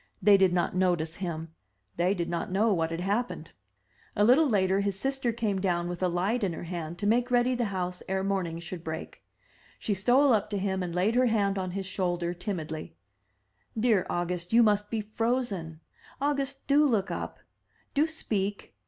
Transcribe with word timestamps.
They 0.19 0.35
did 0.35 0.51
not 0.51 0.75
notice 0.75 1.17
him; 1.17 1.53
they 1.95 2.15
did 2.15 2.27
not 2.27 2.49
know 2.51 2.73
what 2.73 2.89
had 2.89 3.01
happened. 3.01 3.51
A 4.15 4.23
little 4.23 4.49
later 4.49 4.79
his 4.79 4.97
sister 4.99 5.31
came 5.31 5.61
down 5.61 5.87
with 5.87 6.01
a 6.01 6.07
light 6.07 6.43
in 6.43 6.53
her 6.53 6.63
hand 6.63 6.97
to 6.97 7.05
make 7.05 7.29
ready 7.29 7.53
the 7.53 7.65
house 7.65 8.01
ere 8.09 8.23
morning 8.23 8.57
should 8.57 8.83
break. 8.83 9.23
She 9.77 9.93
stole 9.93 10.33
up 10.33 10.49
to 10.49 10.57
him 10.57 10.81
and 10.81 10.95
laid 10.95 11.13
her 11.13 11.27
hand 11.27 11.59
on 11.59 11.69
his 11.77 11.85
shoulder 11.85 12.33
timidly. 12.33 12.95
"Dear 13.79 14.07
August, 14.09 14.53
you 14.53 14.63
must 14.63 14.89
be 14.89 15.01
frozen. 15.01 15.81
August, 16.19 16.65
do 16.65 16.83
look 16.87 17.11
up! 17.11 17.37
do 17.93 18.07
speak! 18.07 18.73